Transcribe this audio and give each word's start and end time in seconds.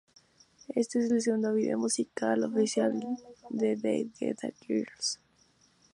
Éste 0.73 0.97
es 0.97 1.11
el 1.11 1.21
segundo 1.21 1.53
vídeo 1.53 1.77
musical 1.77 2.43
oficial 2.43 2.91
de 3.51 3.77
The 3.77 4.07
Cheetah 4.11 4.49
Girls. 4.61 5.19